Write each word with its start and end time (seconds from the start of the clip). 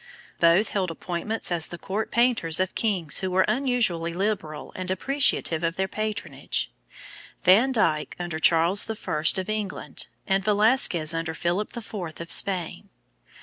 Both 0.39 0.69
held 0.69 0.89
appointments 0.89 1.51
as 1.51 1.67
the 1.67 1.77
court 1.77 2.09
painters 2.09 2.59
of 2.59 2.73
kings 2.73 3.19
who 3.19 3.29
were 3.29 3.43
unusually 3.47 4.15
liberal 4.15 4.73
and 4.75 4.89
appreciative 4.89 5.63
in 5.63 5.73
their 5.73 5.87
patronage, 5.87 6.71
Van 7.43 7.71
Dyck 7.71 8.15
under 8.17 8.39
Charles 8.39 8.89
I. 8.89 9.21
of 9.39 9.47
England, 9.47 10.07
and 10.25 10.43
Velasquez 10.43 11.13
under 11.13 11.35
Philip 11.35 11.77
IV. 11.77 11.93
of 12.19 12.31
Spain. 12.31 12.89